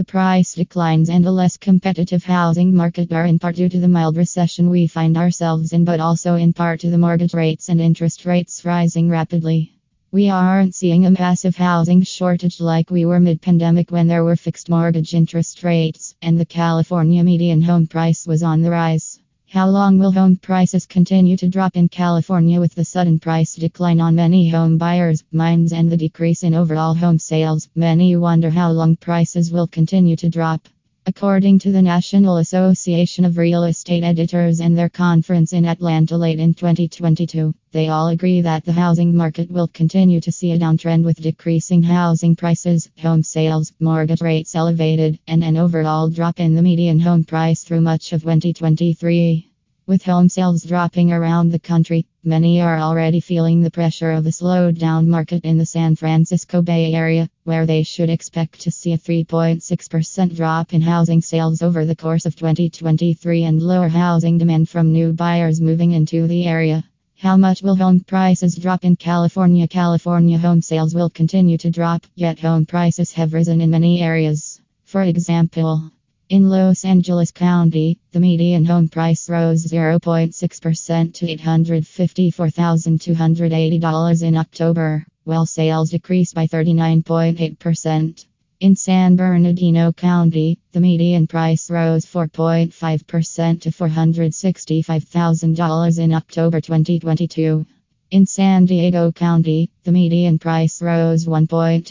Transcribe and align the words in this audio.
The 0.00 0.04
price 0.04 0.54
declines 0.54 1.10
and 1.10 1.26
a 1.26 1.30
less 1.30 1.58
competitive 1.58 2.24
housing 2.24 2.74
market 2.74 3.12
are 3.12 3.26
in 3.26 3.38
part 3.38 3.56
due 3.56 3.68
to 3.68 3.78
the 3.78 3.86
mild 3.86 4.16
recession 4.16 4.70
we 4.70 4.86
find 4.86 5.18
ourselves 5.18 5.74
in, 5.74 5.84
but 5.84 6.00
also 6.00 6.36
in 6.36 6.54
part 6.54 6.80
to 6.80 6.88
the 6.90 6.96
mortgage 6.96 7.34
rates 7.34 7.68
and 7.68 7.82
interest 7.82 8.24
rates 8.24 8.64
rising 8.64 9.10
rapidly. 9.10 9.74
We 10.10 10.30
aren't 10.30 10.74
seeing 10.74 11.04
a 11.04 11.10
massive 11.10 11.58
housing 11.58 12.00
shortage 12.00 12.62
like 12.62 12.88
we 12.90 13.04
were 13.04 13.20
mid 13.20 13.42
pandemic 13.42 13.90
when 13.92 14.06
there 14.06 14.24
were 14.24 14.36
fixed 14.36 14.70
mortgage 14.70 15.12
interest 15.12 15.62
rates 15.64 16.14
and 16.22 16.40
the 16.40 16.46
California 16.46 17.22
median 17.22 17.60
home 17.60 17.86
price 17.86 18.26
was 18.26 18.42
on 18.42 18.62
the 18.62 18.70
rise. 18.70 19.09
How 19.52 19.68
long 19.68 19.98
will 19.98 20.12
home 20.12 20.36
prices 20.36 20.86
continue 20.86 21.36
to 21.38 21.48
drop 21.48 21.76
in 21.76 21.88
California 21.88 22.60
with 22.60 22.72
the 22.76 22.84
sudden 22.84 23.18
price 23.18 23.56
decline 23.56 24.00
on 24.00 24.14
many 24.14 24.48
home 24.48 24.78
buyers' 24.78 25.24
minds 25.32 25.72
and 25.72 25.90
the 25.90 25.96
decrease 25.96 26.44
in 26.44 26.54
overall 26.54 26.94
home 26.94 27.18
sales? 27.18 27.68
Many 27.74 28.14
wonder 28.14 28.50
how 28.50 28.70
long 28.70 28.94
prices 28.94 29.50
will 29.50 29.66
continue 29.66 30.14
to 30.14 30.28
drop. 30.30 30.68
According 31.10 31.58
to 31.66 31.72
the 31.72 31.82
National 31.82 32.36
Association 32.36 33.24
of 33.24 33.36
Real 33.36 33.64
Estate 33.64 34.04
Editors 34.04 34.60
and 34.60 34.78
their 34.78 34.88
conference 34.88 35.52
in 35.52 35.64
Atlanta 35.66 36.16
late 36.16 36.38
in 36.38 36.54
2022, 36.54 37.52
they 37.72 37.88
all 37.88 38.06
agree 38.06 38.42
that 38.42 38.64
the 38.64 38.70
housing 38.72 39.16
market 39.16 39.50
will 39.50 39.66
continue 39.66 40.20
to 40.20 40.30
see 40.30 40.52
a 40.52 40.58
downtrend 40.60 41.02
with 41.02 41.20
decreasing 41.20 41.82
housing 41.82 42.36
prices, 42.36 42.88
home 43.02 43.24
sales, 43.24 43.72
mortgage 43.80 44.20
rates 44.20 44.54
elevated, 44.54 45.18
and 45.26 45.42
an 45.42 45.56
overall 45.56 46.08
drop 46.08 46.38
in 46.38 46.54
the 46.54 46.62
median 46.62 47.00
home 47.00 47.24
price 47.24 47.64
through 47.64 47.80
much 47.80 48.12
of 48.12 48.20
2023. 48.20 49.48
With 49.90 50.04
home 50.04 50.28
sales 50.28 50.62
dropping 50.62 51.10
around 51.10 51.48
the 51.50 51.58
country, 51.58 52.06
many 52.22 52.60
are 52.60 52.78
already 52.78 53.18
feeling 53.18 53.60
the 53.60 53.72
pressure 53.72 54.12
of 54.12 54.24
a 54.24 54.30
slowed 54.30 54.78
down 54.78 55.10
market 55.10 55.44
in 55.44 55.58
the 55.58 55.66
San 55.66 55.96
Francisco 55.96 56.62
Bay 56.62 56.94
Area, 56.94 57.28
where 57.42 57.66
they 57.66 57.82
should 57.82 58.08
expect 58.08 58.60
to 58.60 58.70
see 58.70 58.92
a 58.92 58.98
3.6% 58.98 60.36
drop 60.36 60.72
in 60.72 60.80
housing 60.80 61.20
sales 61.20 61.60
over 61.60 61.84
the 61.84 61.96
course 61.96 62.24
of 62.24 62.36
2023 62.36 63.42
and 63.42 63.60
lower 63.60 63.88
housing 63.88 64.38
demand 64.38 64.68
from 64.68 64.92
new 64.92 65.12
buyers 65.12 65.60
moving 65.60 65.90
into 65.90 66.28
the 66.28 66.46
area. 66.46 66.84
How 67.18 67.36
much 67.36 67.60
will 67.60 67.74
home 67.74 67.98
prices 67.98 68.54
drop 68.54 68.84
in 68.84 68.94
California? 68.94 69.66
California 69.66 70.38
home 70.38 70.62
sales 70.62 70.94
will 70.94 71.10
continue 71.10 71.58
to 71.58 71.68
drop, 71.68 72.06
yet 72.14 72.38
home 72.38 72.64
prices 72.64 73.10
have 73.14 73.34
risen 73.34 73.60
in 73.60 73.70
many 73.70 74.00
areas. 74.00 74.60
For 74.84 75.02
example, 75.02 75.90
in 76.30 76.48
Los 76.48 76.84
Angeles 76.84 77.32
County, 77.32 77.98
the 78.12 78.20
median 78.20 78.64
home 78.64 78.88
price 78.88 79.28
rose 79.28 79.64
0.6% 79.66 81.12
to 81.14 81.26
$854,280 81.36 84.22
in 84.22 84.36
October, 84.36 85.04
while 85.24 85.44
sales 85.44 85.90
decreased 85.90 86.36
by 86.36 86.46
39.8%. 86.46 88.26
In 88.60 88.76
San 88.76 89.16
Bernardino 89.16 89.90
County, 89.92 90.60
the 90.70 90.78
median 90.80 91.26
price 91.26 91.68
rose 91.68 92.06
4.5% 92.06 93.60
to 93.62 93.70
$465,000 93.70 95.98
in 95.98 96.14
October 96.14 96.60
2022. 96.60 97.66
In 98.10 98.26
San 98.26 98.64
Diego 98.64 99.12
County, 99.12 99.70
the 99.84 99.92
median 99.92 100.40
price 100.40 100.82
rose 100.82 101.26
1.2% 101.26 101.84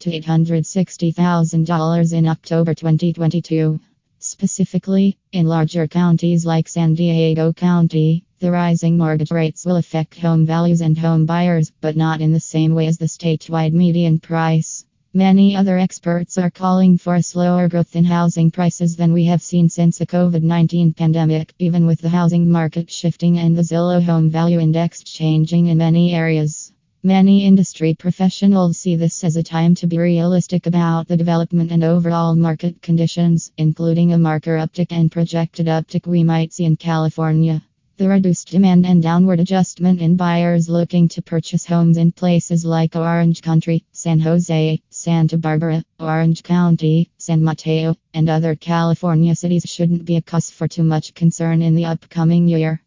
to 0.00 0.20
$860,000 0.20 2.12
in 2.12 2.28
October 2.28 2.74
2022. 2.74 3.80
Specifically, 4.18 5.16
in 5.32 5.46
larger 5.46 5.86
counties 5.88 6.44
like 6.44 6.68
San 6.68 6.92
Diego 6.92 7.54
County, 7.54 8.22
the 8.38 8.50
rising 8.50 8.98
mortgage 8.98 9.30
rates 9.30 9.64
will 9.64 9.76
affect 9.76 10.18
home 10.20 10.44
values 10.44 10.82
and 10.82 10.98
home 10.98 11.24
buyers, 11.24 11.72
but 11.80 11.96
not 11.96 12.20
in 12.20 12.32
the 12.32 12.40
same 12.40 12.74
way 12.74 12.86
as 12.86 12.98
the 12.98 13.06
statewide 13.06 13.72
median 13.72 14.18
price. 14.20 14.84
Many 15.16 15.56
other 15.56 15.78
experts 15.78 16.36
are 16.36 16.50
calling 16.50 16.98
for 16.98 17.14
a 17.14 17.22
slower 17.22 17.70
growth 17.70 17.96
in 17.96 18.04
housing 18.04 18.50
prices 18.50 18.96
than 18.96 19.14
we 19.14 19.24
have 19.24 19.40
seen 19.40 19.70
since 19.70 19.96
the 19.96 20.06
COVID 20.06 20.42
19 20.42 20.92
pandemic, 20.92 21.54
even 21.58 21.86
with 21.86 22.02
the 22.02 22.10
housing 22.10 22.50
market 22.52 22.90
shifting 22.90 23.38
and 23.38 23.56
the 23.56 23.62
Zillow 23.62 24.02
Home 24.04 24.28
Value 24.28 24.60
Index 24.60 25.02
changing 25.02 25.68
in 25.68 25.78
many 25.78 26.12
areas. 26.14 26.70
Many 27.02 27.46
industry 27.46 27.94
professionals 27.94 28.76
see 28.76 28.94
this 28.96 29.24
as 29.24 29.36
a 29.36 29.42
time 29.42 29.74
to 29.76 29.86
be 29.86 29.96
realistic 29.96 30.66
about 30.66 31.08
the 31.08 31.16
development 31.16 31.72
and 31.72 31.82
overall 31.82 32.34
market 32.36 32.82
conditions, 32.82 33.52
including 33.56 34.12
a 34.12 34.18
marker 34.18 34.58
uptick 34.58 34.88
and 34.90 35.10
projected 35.10 35.64
uptick 35.66 36.06
we 36.06 36.24
might 36.24 36.52
see 36.52 36.66
in 36.66 36.76
California. 36.76 37.62
The 37.98 38.08
reduced 38.10 38.48
demand 38.50 38.84
and 38.84 39.02
downward 39.02 39.40
adjustment 39.40 40.02
in 40.02 40.16
buyers 40.16 40.68
looking 40.68 41.08
to 41.08 41.22
purchase 41.22 41.64
homes 41.64 41.96
in 41.96 42.12
places 42.12 42.62
like 42.62 42.94
Orange 42.94 43.40
County, 43.40 43.86
San 43.92 44.20
Jose, 44.20 44.82
Santa 44.90 45.38
Barbara, 45.38 45.82
Orange 45.98 46.42
County, 46.42 47.08
San 47.16 47.42
Mateo, 47.42 47.96
and 48.12 48.28
other 48.28 48.54
California 48.54 49.34
cities 49.34 49.64
shouldn't 49.66 50.04
be 50.04 50.16
a 50.16 50.20
cause 50.20 50.50
for 50.50 50.68
too 50.68 50.84
much 50.84 51.14
concern 51.14 51.62
in 51.62 51.74
the 51.74 51.86
upcoming 51.86 52.46
year. 52.46 52.82